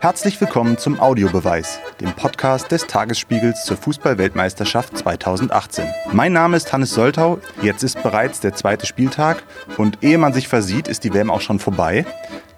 [0.00, 5.86] Herzlich willkommen zum Audiobeweis, dem Podcast des Tagesspiegels zur Fußballweltmeisterschaft 2018.
[6.12, 9.42] Mein Name ist Hannes Soltau, jetzt ist bereits der zweite Spieltag
[9.76, 12.06] und ehe man sich versieht, ist die WM auch schon vorbei.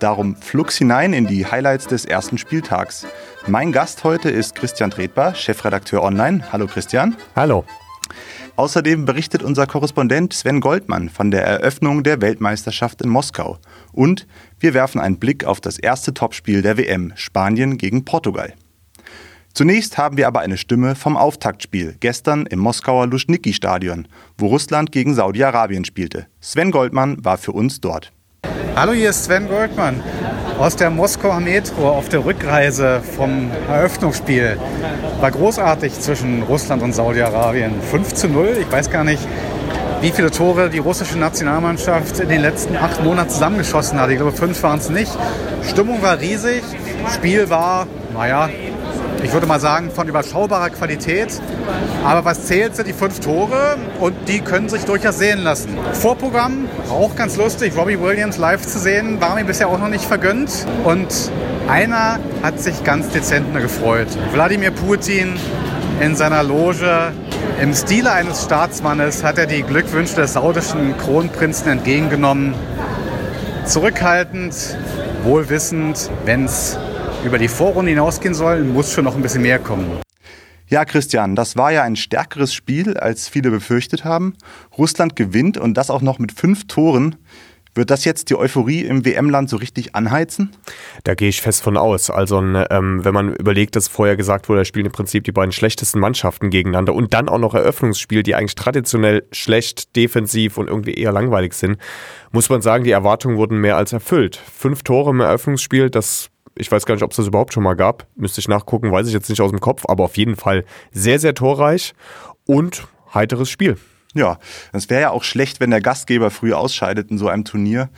[0.01, 3.07] Darum flux hinein in die Highlights des ersten Spieltags.
[3.47, 6.45] Mein Gast heute ist Christian Tretbar, Chefredakteur Online.
[6.53, 7.17] Hallo Christian.
[7.35, 7.65] Hallo.
[8.57, 13.59] Außerdem berichtet unser Korrespondent Sven Goldmann von der Eröffnung der Weltmeisterschaft in Moskau.
[13.93, 14.27] Und
[14.61, 18.53] wir werfen einen Blick auf das erste Topspiel der WM, Spanien gegen Portugal.
[19.55, 24.07] Zunächst haben wir aber eine Stimme vom Auftaktspiel gestern im Moskauer Luschniki-Stadion,
[24.39, 26.27] wo Russland gegen Saudi-Arabien spielte.
[26.41, 28.13] Sven Goldmann war für uns dort.
[28.77, 30.03] Hallo, hier ist Sven Goldmann
[30.59, 34.59] aus der Moskauer Metro auf der Rückreise vom Eröffnungsspiel.
[35.21, 37.81] War großartig zwischen Russland und Saudi-Arabien.
[37.81, 39.27] 5 zu 0, ich weiß gar nicht,
[40.01, 44.11] wie viele Tore die russische Nationalmannschaft in den letzten acht Monaten zusammengeschossen hat.
[44.11, 45.13] Ich glaube, fünf waren es nicht.
[45.69, 46.63] Stimmung war riesig,
[47.15, 48.49] Spiel war, naja,
[49.23, 51.41] ich würde mal sagen, von überschaubarer Qualität.
[52.03, 55.77] Aber was zählt, sind die fünf Tore und die können sich durchaus sehen lassen.
[55.93, 60.05] Vorprogramm, auch ganz lustig, Robbie Williams live zu sehen, war mir bisher auch noch nicht
[60.05, 60.67] vergönnt.
[60.85, 61.31] Und
[61.69, 64.09] einer hat sich ganz dezent gefreut.
[64.33, 65.39] Wladimir Putin
[66.01, 67.13] in seiner Loge.
[67.61, 72.55] Im Stile eines Staatsmannes hat er die Glückwünsche des saudischen Kronprinzen entgegengenommen.
[73.67, 74.55] Zurückhaltend,
[75.23, 76.79] wohlwissend, wenn es
[77.23, 80.01] über die Vorrunde hinausgehen soll, muss schon noch ein bisschen mehr kommen.
[80.69, 84.35] Ja, Christian, das war ja ein stärkeres Spiel, als viele befürchtet haben.
[84.79, 87.17] Russland gewinnt und das auch noch mit fünf Toren.
[87.81, 90.55] Wird das jetzt die Euphorie im WM-Land so richtig anheizen?
[91.05, 92.11] Da gehe ich fest von aus.
[92.11, 95.51] Also ähm, wenn man überlegt, dass vorher gesagt wurde, da spielen im Prinzip die beiden
[95.51, 100.93] schlechtesten Mannschaften gegeneinander und dann auch noch Eröffnungsspiel, die eigentlich traditionell schlecht, defensiv und irgendwie
[100.93, 101.79] eher langweilig sind,
[102.33, 104.37] muss man sagen, die Erwartungen wurden mehr als erfüllt.
[104.37, 107.77] Fünf Tore im Eröffnungsspiel, das ich weiß gar nicht, ob es das überhaupt schon mal
[107.77, 108.07] gab.
[108.15, 111.19] Müsste ich nachgucken, weiß ich jetzt nicht aus dem Kopf, aber auf jeden Fall sehr,
[111.19, 111.95] sehr torreich
[112.45, 113.79] und heiteres Spiel.
[114.15, 114.39] Ja,
[114.73, 117.91] es wäre ja auch schlecht, wenn der Gastgeber früh ausscheidet in so einem Turnier.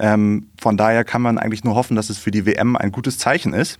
[0.00, 3.18] Ähm, von daher kann man eigentlich nur hoffen, dass es für die WM ein gutes
[3.18, 3.78] Zeichen ist.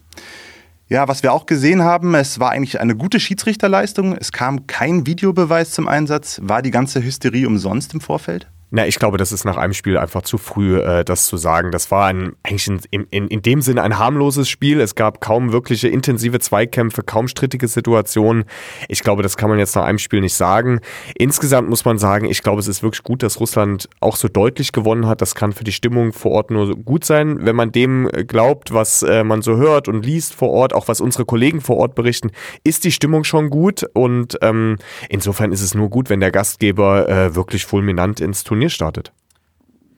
[0.88, 4.16] Ja, was wir auch gesehen haben, es war eigentlich eine gute Schiedsrichterleistung.
[4.16, 6.40] Es kam kein Videobeweis zum Einsatz.
[6.42, 8.48] War die ganze Hysterie umsonst im Vorfeld?
[8.72, 11.72] Na, ich glaube, das ist nach einem Spiel einfach zu früh, äh, das zu sagen.
[11.72, 14.80] Das war ein, eigentlich in, in, in dem Sinne ein harmloses Spiel.
[14.80, 18.44] Es gab kaum wirkliche intensive Zweikämpfe, kaum strittige Situationen.
[18.86, 20.80] Ich glaube, das kann man jetzt nach einem Spiel nicht sagen.
[21.16, 24.70] Insgesamt muss man sagen, ich glaube, es ist wirklich gut, dass Russland auch so deutlich
[24.70, 25.20] gewonnen hat.
[25.20, 29.02] Das kann für die Stimmung vor Ort nur gut sein, wenn man dem glaubt, was
[29.02, 32.30] äh, man so hört und liest vor Ort, auch was unsere Kollegen vor Ort berichten,
[32.62, 33.84] ist die Stimmung schon gut.
[33.94, 34.76] Und ähm,
[35.08, 39.12] insofern ist es nur gut, wenn der Gastgeber äh, wirklich fulminant ins Turnier Turnier startet.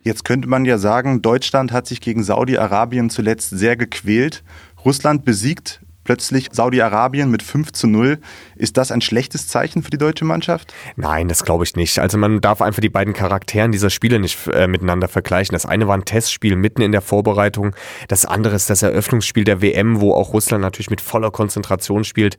[0.04, 4.44] Jetzt könnte man ja sagen, Deutschland hat sich gegen Saudi-Arabien zuletzt sehr gequält.
[4.84, 8.18] Russland besiegt plötzlich Saudi-Arabien mit 5 zu 0.
[8.54, 10.72] Ist das ein schlechtes Zeichen für die deutsche Mannschaft?
[10.94, 11.98] Nein, das glaube ich nicht.
[11.98, 15.54] Also man darf einfach die beiden Charakteren dieser Spiele nicht äh, miteinander vergleichen.
[15.54, 17.74] Das eine war ein Testspiel mitten in der Vorbereitung.
[18.06, 22.38] Das andere ist das Eröffnungsspiel der WM, wo auch Russland natürlich mit voller Konzentration spielt.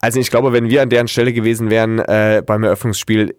[0.00, 3.34] Also ich glaube, wenn wir an deren Stelle gewesen wären äh, beim Eröffnungsspiel,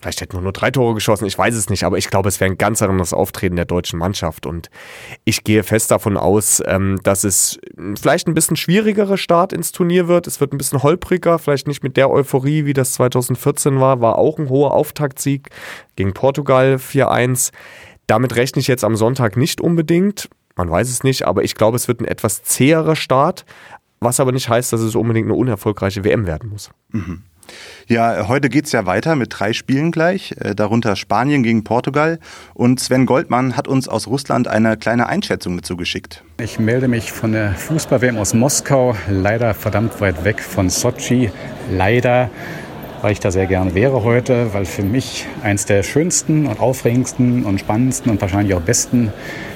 [0.00, 2.38] Vielleicht hätten wir nur drei Tore geschossen, ich weiß es nicht, aber ich glaube, es
[2.38, 4.46] wäre ein ganz anderes Auftreten der deutschen Mannschaft.
[4.46, 4.70] Und
[5.24, 7.58] ich gehe fest davon aus, ähm, dass es
[8.00, 10.28] vielleicht ein bisschen schwierigerer Start ins Turnier wird.
[10.28, 14.00] Es wird ein bisschen holpriger, vielleicht nicht mit der Euphorie, wie das 2014 war.
[14.00, 15.48] War auch ein hoher Auftaktsieg
[15.96, 17.50] gegen Portugal 4-1.
[18.06, 20.28] Damit rechne ich jetzt am Sonntag nicht unbedingt.
[20.54, 23.44] Man weiß es nicht, aber ich glaube, es wird ein etwas zäherer Start,
[23.98, 26.70] was aber nicht heißt, dass es unbedingt eine unerfolgreiche WM werden muss.
[26.90, 27.24] Mhm.
[27.86, 32.18] Ja, heute geht es ja weiter mit drei Spielen gleich, äh, darunter Spanien gegen Portugal.
[32.54, 36.22] Und Sven Goldmann hat uns aus Russland eine kleine Einschätzung dazu geschickt.
[36.40, 41.30] Ich melde mich von der Fußball-WM aus Moskau, leider verdammt weit weg von Sochi.
[41.70, 42.30] Leider
[43.02, 47.44] weil ich da sehr gern wäre heute, weil für mich eins der schönsten und aufregendsten
[47.44, 49.12] und spannendsten und wahrscheinlich auch besten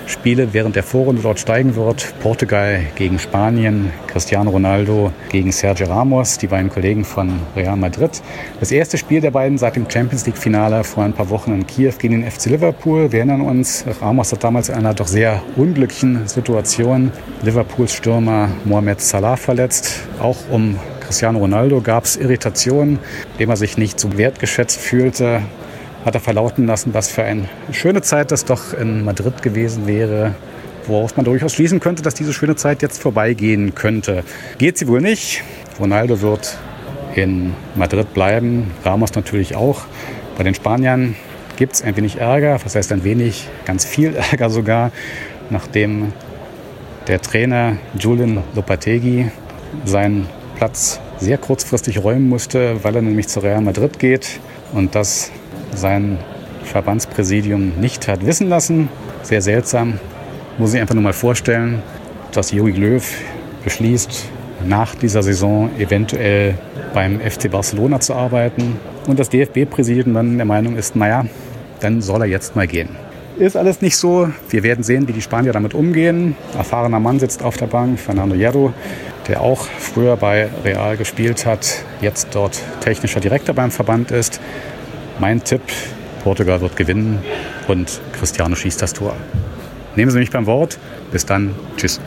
[0.06, 2.14] Spiele während der Vorrunde dort steigen wird.
[2.20, 8.22] Portugal gegen Spanien, Cristiano Ronaldo gegen Sergio Ramos, die beiden Kollegen von Real Madrid.
[8.60, 11.92] Das erste Spiel der beiden seit dem Champions League-Finale vor ein paar Wochen in Kiew
[11.98, 13.12] gegen den FC Liverpool.
[13.12, 17.12] Wir erinnern uns, Ramos hat damals in einer doch sehr unglücklichen Situation
[17.42, 20.76] Liverpools Stürmer Mohamed Salah verletzt, auch um
[21.12, 22.98] Cristiano Ronaldo gab es Irritationen,
[23.38, 25.42] dem er sich nicht so wertgeschätzt fühlte.
[26.06, 30.34] Hat er verlauten lassen, was für eine schöne Zeit das doch in Madrid gewesen wäre,
[30.86, 34.24] woraus man durchaus schließen könnte, dass diese schöne Zeit jetzt vorbeigehen könnte.
[34.56, 35.42] Geht sie wohl nicht.
[35.78, 36.56] Ronaldo wird
[37.14, 39.82] in Madrid bleiben, Ramos natürlich auch.
[40.38, 41.14] Bei den Spaniern
[41.56, 44.92] gibt es ein wenig Ärger, was heißt ein wenig, ganz viel Ärger sogar,
[45.50, 46.14] nachdem
[47.06, 49.30] der Trainer Julian Lopetegui
[49.84, 50.26] seinen
[50.62, 54.38] Platz sehr kurzfristig räumen musste, weil er nämlich zu Real Madrid geht
[54.72, 55.32] und das
[55.74, 56.18] sein
[56.62, 58.88] Verbandspräsidium nicht hat wissen lassen.
[59.24, 59.98] Sehr seltsam.
[60.58, 61.82] Muss ich einfach nur mal vorstellen,
[62.30, 63.04] dass Jogi Löw
[63.64, 64.28] beschließt,
[64.64, 66.56] nach dieser Saison eventuell
[66.94, 68.76] beim FC Barcelona zu arbeiten
[69.08, 71.26] und das DFB-Präsidium dann der Meinung ist, naja,
[71.80, 72.90] dann soll er jetzt mal gehen.
[73.38, 74.30] Ist alles nicht so.
[74.50, 76.36] Wir werden sehen, wie die Spanier damit umgehen.
[76.56, 78.72] Erfahrener Mann sitzt auf der Bank, Fernando Hierro,
[79.26, 84.40] der auch früher bei Real gespielt hat, jetzt dort technischer Direktor beim Verband ist.
[85.18, 85.62] Mein Tipp,
[86.22, 87.20] Portugal wird gewinnen
[87.68, 89.16] und Cristiano schießt das Tor.
[89.96, 90.78] Nehmen Sie mich beim Wort.
[91.10, 91.54] Bis dann.
[91.76, 92.00] Tschüss.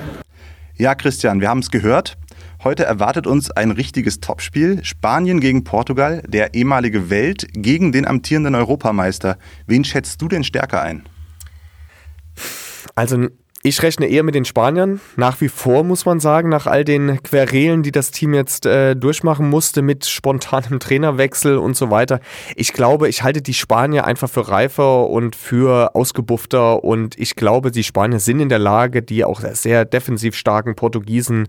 [0.75, 2.18] Ja, Christian, wir haben es gehört.
[2.63, 4.83] Heute erwartet uns ein richtiges Topspiel.
[4.83, 9.38] Spanien gegen Portugal, der ehemalige Welt gegen den amtierenden Europameister.
[9.68, 11.04] Wen schätzt du denn stärker ein?
[12.95, 13.27] Also
[13.68, 15.01] ich rechne eher mit den Spaniern.
[15.15, 18.95] Nach wie vor muss man sagen, nach all den Querelen, die das Team jetzt äh,
[18.95, 22.19] durchmachen musste mit spontanem Trainerwechsel und so weiter.
[22.56, 27.71] Ich glaube, ich halte die Spanier einfach für reifer und für ausgebuffter und ich glaube,
[27.71, 31.47] die Spanier sind in der Lage, die auch sehr defensiv starken Portugiesen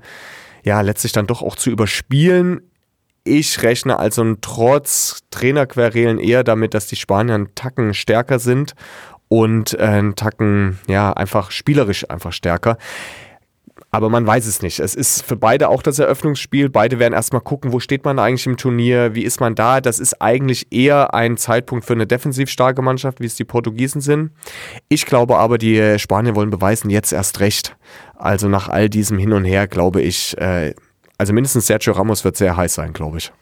[0.65, 2.63] ja letztlich dann doch auch zu überspielen.
[3.25, 8.75] Ich rechne also trotz Trainerquerelen eher damit, dass die Spanier einen Tacken stärker sind
[9.29, 12.79] und äh, einen Tacken, ja, einfach spielerisch einfach stärker.
[13.91, 14.81] Aber man weiß es nicht.
[14.81, 16.69] Es ist für beide auch das Eröffnungsspiel.
[16.69, 19.81] Beide werden erstmal gucken, wo steht man eigentlich im Turnier, wie ist man da.
[19.81, 24.01] Das ist eigentlich eher ein Zeitpunkt für eine defensiv starke Mannschaft, wie es die Portugiesen
[24.01, 24.33] sind.
[24.89, 27.77] Ich glaube aber, die Spanier wollen beweisen, jetzt erst recht.
[28.17, 30.75] Also nach all diesem Hin und Her glaube ich, äh,
[31.17, 33.33] also mindestens Sergio Ramos wird sehr heiß sein, glaube ich.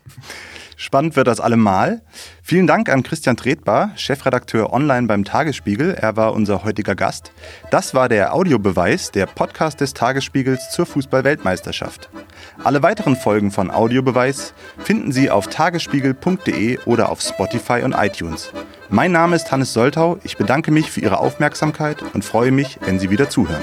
[0.76, 2.02] Spannend wird das allemal.
[2.42, 5.94] Vielen Dank an Christian Tretbar, Chefredakteur online beim Tagesspiegel.
[5.94, 7.32] Er war unser heutiger Gast.
[7.70, 12.10] Das war der Audiobeweis, der Podcast des Tagesspiegels zur Fußball-Weltmeisterschaft.
[12.62, 18.52] Alle weiteren Folgen von Audiobeweis finden Sie auf tagesspiegel.de oder auf Spotify und iTunes.
[18.90, 20.18] Mein Name ist Hannes Soltau.
[20.24, 23.62] Ich bedanke mich für Ihre Aufmerksamkeit und freue mich, wenn Sie wieder zuhören.